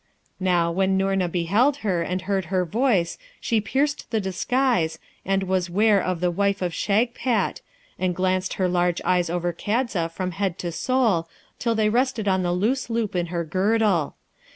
[0.39, 5.69] Now, when Noorna beheld her, and heard her voice, she pierced the disguise, and was
[5.69, 7.61] ware of the wife of Shagpat,
[7.99, 11.29] and glanced her large eyes over Kadza from head to sole
[11.59, 14.15] till they rested on the loose loop in her girdle.